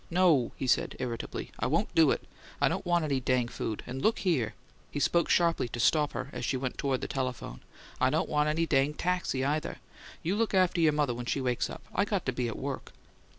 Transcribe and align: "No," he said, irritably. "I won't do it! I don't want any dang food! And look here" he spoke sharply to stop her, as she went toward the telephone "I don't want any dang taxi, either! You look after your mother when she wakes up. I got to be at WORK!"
"No," 0.09 0.51
he 0.55 0.65
said, 0.65 0.95
irritably. 0.97 1.51
"I 1.59 1.67
won't 1.67 1.93
do 1.93 2.09
it! 2.09 2.23
I 2.59 2.67
don't 2.67 2.87
want 2.87 3.05
any 3.05 3.19
dang 3.19 3.47
food! 3.47 3.83
And 3.85 4.01
look 4.01 4.17
here" 4.17 4.55
he 4.89 4.99
spoke 4.99 5.29
sharply 5.29 5.67
to 5.67 5.79
stop 5.79 6.13
her, 6.13 6.31
as 6.33 6.43
she 6.43 6.57
went 6.57 6.79
toward 6.79 7.01
the 7.01 7.07
telephone 7.07 7.61
"I 7.99 8.09
don't 8.09 8.27
want 8.27 8.49
any 8.49 8.65
dang 8.65 8.95
taxi, 8.95 9.45
either! 9.45 9.77
You 10.23 10.35
look 10.37 10.55
after 10.55 10.81
your 10.81 10.91
mother 10.91 11.13
when 11.13 11.27
she 11.27 11.39
wakes 11.39 11.69
up. 11.69 11.83
I 11.93 12.05
got 12.05 12.25
to 12.25 12.31
be 12.31 12.47
at 12.47 12.57
WORK!" 12.57 12.93